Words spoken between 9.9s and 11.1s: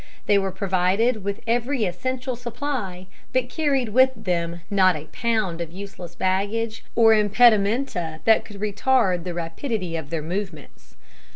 of their movements.